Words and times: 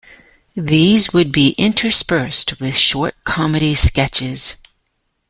These 0.55 1.13
would 1.13 1.31
be 1.31 1.49
interspersed 1.59 2.59
with 2.59 2.75
short 2.75 3.13
comedy 3.23 3.75
sketches. 3.75 4.57